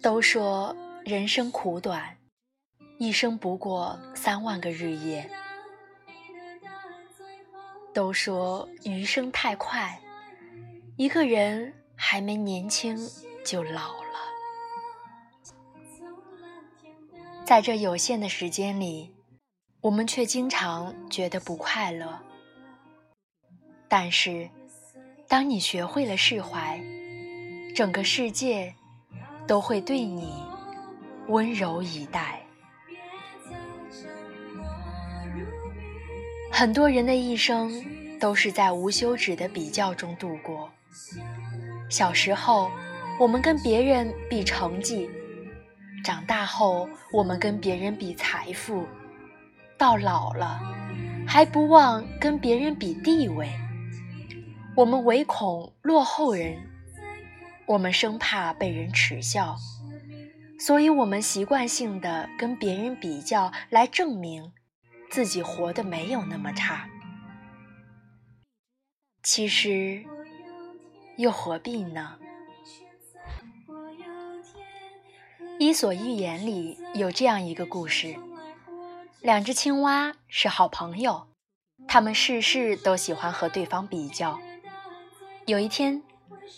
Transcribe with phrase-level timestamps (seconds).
[0.00, 2.16] 都说人生苦短，
[2.98, 5.30] 一生不过三万个日夜。
[7.94, 10.00] 都说余生太快，
[10.96, 12.98] 一个人还没年轻
[13.44, 14.18] 就老了。
[17.44, 19.14] 在这有限的时间里，
[19.82, 22.18] 我们却经常觉得不快乐。
[23.88, 24.48] 但是，
[25.28, 26.82] 当你学会了释怀，
[27.74, 28.72] 整个世界
[29.46, 30.32] 都会对你
[31.28, 32.40] 温柔以待。
[36.50, 37.72] 很多人的一生
[38.20, 40.70] 都是在无休止的比较中度过。
[41.88, 42.70] 小时候，
[43.18, 45.08] 我们跟别人比成绩；
[46.04, 48.84] 长大后，我们跟别人比财富；
[49.78, 50.60] 到老了，
[51.26, 53.48] 还不忘跟别人比地位。
[54.76, 56.56] 我们唯恐落后人，
[57.66, 59.56] 我们生怕被人耻笑，
[60.58, 64.52] 所以我们习惯性的跟别人比较，来证明
[65.10, 66.88] 自己活得没有那么差。
[69.22, 70.04] 其实，
[71.16, 72.18] 又何必呢？
[75.64, 78.16] 《伊索寓言》里有这样一个故事：
[79.20, 81.28] 两只青蛙是好朋友，
[81.86, 84.40] 它们事事都喜欢和对方比较。
[85.46, 86.02] 有一天，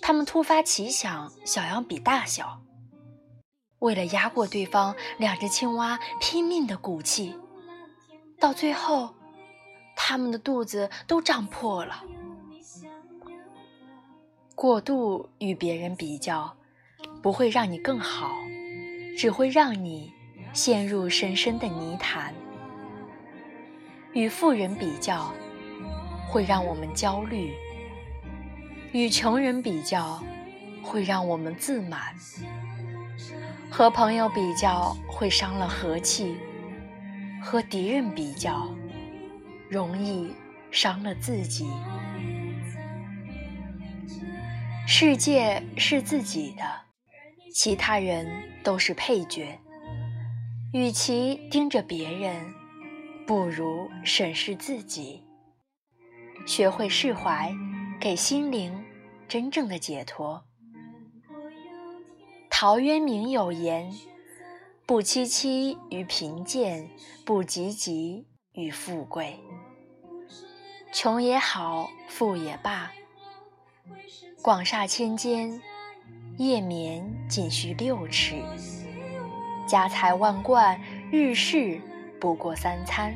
[0.00, 2.60] 他们突发奇想，想要比大小。
[3.78, 7.34] 为了压过对方，两只青蛙拼命的鼓气，
[8.38, 9.14] 到最后，
[9.96, 12.04] 他们的肚子都胀破了。
[14.54, 16.54] 过度与别人比较，
[17.22, 18.36] 不会让你更好，
[19.16, 20.12] 只会让你
[20.52, 22.34] 陷入深深的泥潭。
[24.12, 25.32] 与富人比较，
[26.28, 27.54] 会让我们焦虑。
[28.92, 30.20] 与穷人比较，
[30.82, 32.00] 会让我们自满；
[33.70, 36.34] 和朋友比较，会伤了和气；
[37.40, 38.68] 和敌人比较，
[39.68, 40.34] 容易
[40.72, 41.70] 伤了自己。
[44.88, 46.64] 世界是自己的，
[47.54, 48.26] 其他人
[48.64, 49.56] 都是配角。
[50.72, 52.44] 与其盯着别人，
[53.24, 55.22] 不如审视自己，
[56.44, 57.54] 学会释怀。
[58.00, 58.82] 给心灵
[59.28, 60.42] 真正的解脱。
[62.48, 63.92] 陶渊明有言
[64.86, 66.88] ：“不戚戚于贫贱，
[67.26, 69.38] 不汲汲于富贵。
[70.90, 72.90] 穷也好，富也罢，
[74.40, 75.60] 广厦千间，
[76.38, 78.36] 夜眠仅需六尺；
[79.68, 80.80] 家财万贯，
[81.12, 81.78] 日食
[82.18, 83.14] 不过三餐。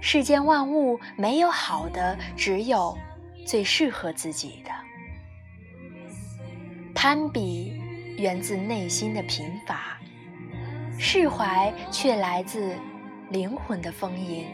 [0.00, 2.96] 世间万物没有好的，只有。”
[3.48, 4.70] 最适合自己的
[6.94, 7.80] 攀比，
[8.18, 9.96] 源自内心的贫乏；
[10.98, 12.76] 释怀却来自
[13.30, 14.44] 灵魂的丰盈。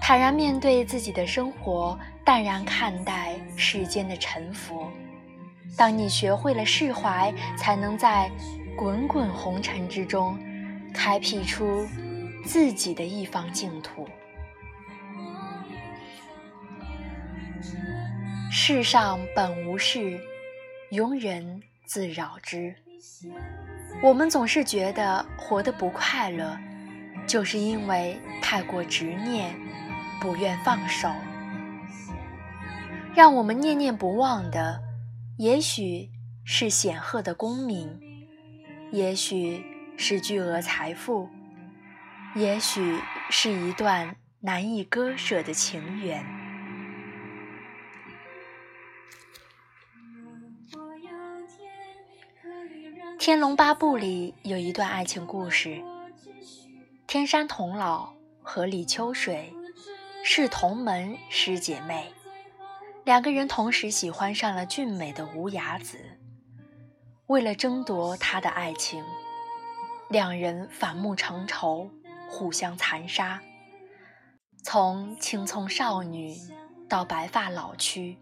[0.00, 4.86] 坦然面对自己的生活，淡然看待世间的沉浮。
[5.76, 8.30] 当你学会了释怀，才能在
[8.76, 10.38] 滚滚红尘之中，
[10.94, 11.84] 开辟出
[12.44, 14.06] 自己的一方净土。
[18.50, 20.20] 世上本无事，
[20.90, 22.74] 庸人自扰之。
[24.02, 26.56] 我们总是觉得活得不快乐，
[27.26, 29.54] 就是因为太过执念，
[30.20, 31.10] 不愿放手。
[33.14, 34.80] 让我们念念不忘的，
[35.38, 36.10] 也许
[36.44, 38.00] 是显赫的功名，
[38.92, 39.64] 也许
[39.96, 41.28] 是巨额财富，
[42.34, 46.22] 也许是一段难以割舍的情缘。
[53.26, 55.82] 《天龙八部》里有一段爱情故事：
[57.08, 58.10] 天山童姥
[58.40, 59.52] 和李秋水
[60.22, 62.12] 是同门师姐妹，
[63.02, 65.98] 两个人同时喜欢上了俊美的无崖子。
[67.26, 69.02] 为了争夺他的爱情，
[70.08, 71.90] 两人反目成仇，
[72.30, 73.42] 互相残杀。
[74.62, 76.36] 从青葱少女
[76.88, 78.16] 到白发老躯。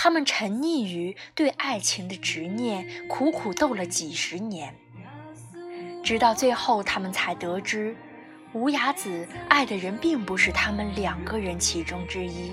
[0.00, 4.72] 他们沉溺于对爱情的执念，苦苦斗了几十年，
[6.04, 7.96] 直到最后，他们才得知，
[8.52, 12.52] 无崖子爱的人并不是他们两个人其中之一，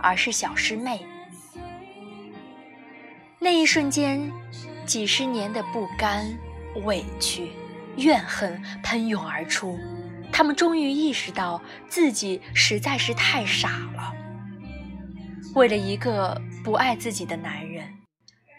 [0.00, 1.06] 而是小师妹。
[3.38, 4.28] 那一瞬间，
[4.84, 6.36] 几十年的不甘、
[6.82, 7.52] 委屈、
[7.98, 9.78] 怨恨喷涌而出，
[10.32, 14.12] 他们终于意识到自己实在是太傻了。
[15.54, 17.94] 为了一个不爱自己的男人，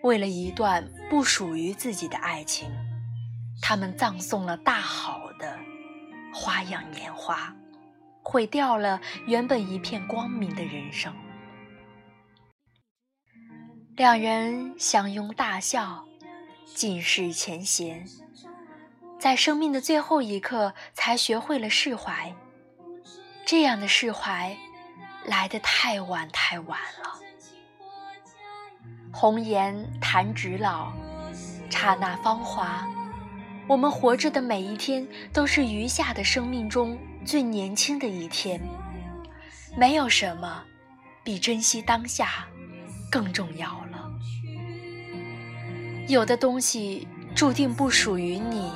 [0.04, 2.72] 为了一段不属于自己的爱情，
[3.64, 5.58] 他们葬送了大好的
[6.32, 7.52] 花样年华，
[8.22, 11.12] 毁掉了原本一片光明的人生。
[13.96, 16.06] 两人相拥大笑，
[16.76, 18.06] 尽释前嫌，
[19.20, 22.36] 在生命的最后一刻才学会了释怀。
[23.48, 24.56] 这样的释怀。
[25.28, 27.20] 来得太晚太晚了。
[29.18, 30.92] 红颜弹指老，
[31.70, 32.86] 刹那芳华。
[33.66, 38.60] 我们活着的每一天，都是余下的生命中最年轻的一天。
[39.78, 40.62] 没有什么
[41.24, 42.46] 比珍惜当下
[43.10, 44.12] 更重要了。
[46.10, 48.70] 有的东西注定不属于你，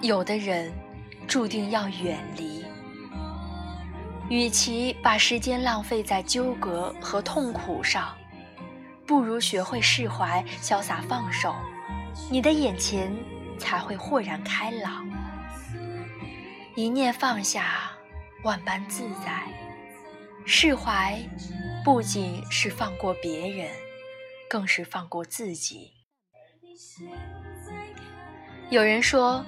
[0.00, 0.72] 有的人
[1.28, 2.64] 注定要远离。
[4.30, 8.16] 与其把时间浪费在纠葛和痛苦上，
[9.12, 11.54] 不如学会释怀、潇洒放手，
[12.30, 13.14] 你的眼前
[13.58, 15.06] 才会豁然开朗。
[16.74, 17.92] 一念放下，
[18.42, 19.42] 万般自在。
[20.46, 21.22] 释怀，
[21.84, 23.68] 不仅是放过别人，
[24.48, 25.92] 更是放过自己。
[28.70, 29.44] 有人说，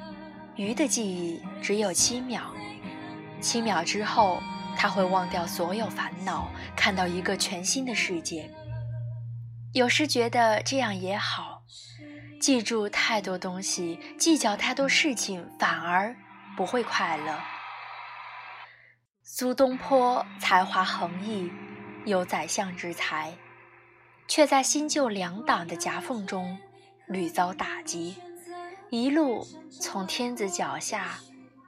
[0.56, 2.42] 鱼的记忆只有七秒，
[3.40, 4.42] 七秒之后。
[4.76, 8.50] 他会忘掉所有烦恼，看到一个全新的世界。
[9.74, 11.64] 有时觉得这样也好，
[12.40, 16.14] 记住太多东西，计较太多事情，反而
[16.56, 17.36] 不会快乐。
[19.24, 21.50] 苏东坡才华横溢，
[22.04, 23.34] 有宰相之才，
[24.28, 26.56] 却在新旧两党的夹缝中
[27.08, 28.16] 屡遭打击，
[28.90, 29.44] 一路
[29.80, 31.18] 从天子脚下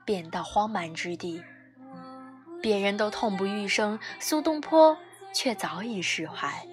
[0.05, 1.43] 贬到荒蛮之地。
[2.63, 4.97] 别人都痛不欲生，苏东坡
[5.33, 6.65] 却早已释怀。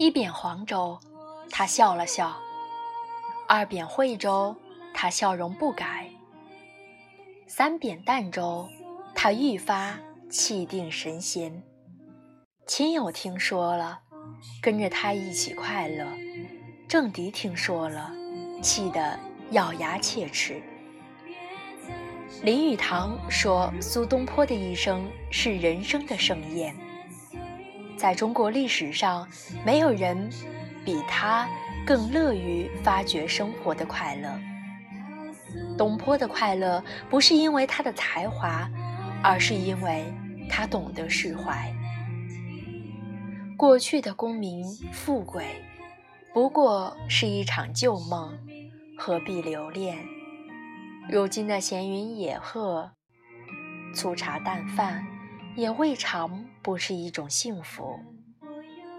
[0.00, 0.96] 一贬黄州，
[1.50, 2.28] 他笑了笑；
[3.48, 4.54] 二贬惠州，
[4.94, 6.04] 他笑容不改；
[7.48, 8.68] 三贬儋州，
[9.12, 9.98] 他愈发
[10.30, 11.64] 气定神闲。
[12.64, 13.98] 亲友听说了，
[14.62, 16.06] 跟着他一起快乐；
[16.86, 18.12] 政敌听说了，
[18.62, 19.18] 气得
[19.50, 20.62] 咬牙切齿。
[22.44, 26.72] 林语堂说：“苏东坡的一生是人生的盛宴，
[27.98, 29.28] 在中国历史上，
[29.66, 30.30] 没有人
[30.84, 31.48] 比他
[31.84, 34.38] 更乐于发掘生活的快乐。
[35.76, 38.70] 东坡的快乐不是因为他的才华，
[39.20, 40.04] 而是因为
[40.48, 41.74] 他懂得释怀。
[43.56, 45.44] 过去的功名富贵，
[46.32, 48.38] 不过是一场旧梦，
[48.96, 49.98] 何必留恋？”
[51.10, 52.92] 如今的闲云野鹤、
[53.92, 55.04] 粗茶淡饭，
[55.56, 58.00] 也未尝不是一种幸福。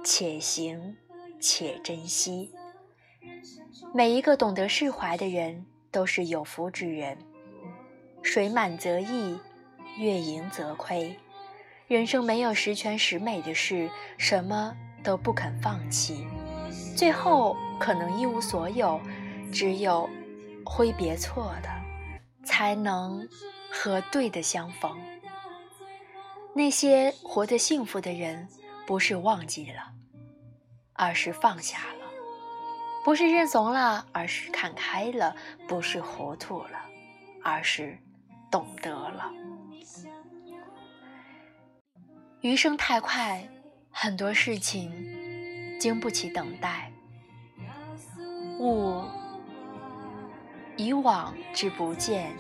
[0.04, 0.96] 且行
[1.40, 2.52] 且珍惜。
[3.94, 7.18] 每一个懂得释怀的人，都是有福之人。
[8.22, 9.38] 水满则溢，
[9.98, 11.16] 月盈则亏。
[11.88, 16.26] 人生没有十全十美的事，什么都不肯放弃，
[16.96, 19.00] 最后可能一无所有，
[19.52, 20.10] 只有
[20.66, 21.70] 挥别错的。
[22.46, 23.28] 才能
[23.70, 24.98] 和对的相逢。
[26.54, 28.48] 那些活得幸福的人，
[28.86, 29.94] 不是忘记了，
[30.94, 32.06] 而是放下了；
[33.06, 35.36] 不是认怂了，而是看开了；
[35.68, 36.80] 不是糊涂了，
[37.44, 37.98] 而是
[38.52, 39.32] 懂得了。
[42.42, 43.48] 余生太快，
[43.92, 44.92] 很多事情
[45.80, 46.92] 经不起等待。
[48.60, 49.04] 勿。
[50.78, 52.34] 以往之不见，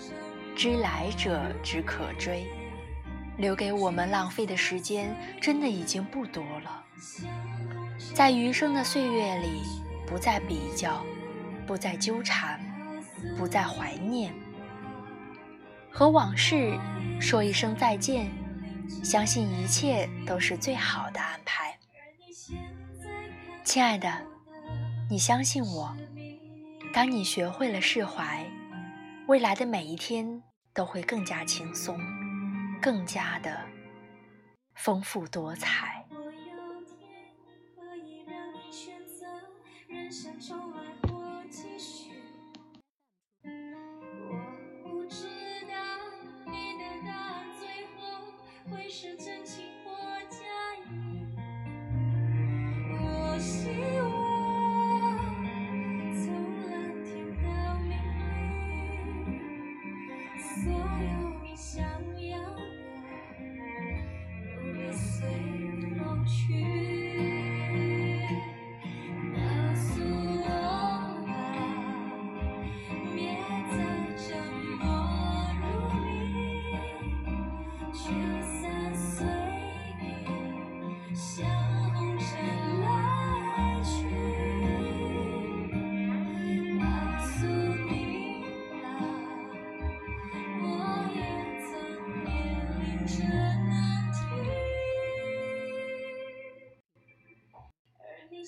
[0.55, 2.47] 知来者之可追。
[3.39, 6.83] 留给我们浪费的时间，真的已经不多了。
[8.13, 9.61] 在余生的岁月里，
[10.05, 11.03] 不再比较，
[11.65, 12.59] 不再纠缠，
[13.37, 14.33] 不再怀念，
[15.89, 16.77] 和往事
[17.19, 18.29] 说一声再见。
[19.03, 21.77] 相信一切都是最好的安排。
[23.63, 24.11] 亲爱的，
[25.09, 25.95] 你相信我。
[26.91, 28.45] 当你学会了释怀，
[29.27, 30.41] 未来的每一天
[30.73, 31.99] 都会更加轻松，
[32.81, 33.59] 更加的
[34.73, 35.98] 丰富多彩。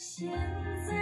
[0.04, 0.28] 现
[0.90, 1.01] 在